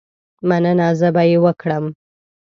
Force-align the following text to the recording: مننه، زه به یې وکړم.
مننه، 0.49 0.87
زه 0.99 1.07
به 1.15 1.23
یې 1.29 1.37
وکړم. 1.45 1.85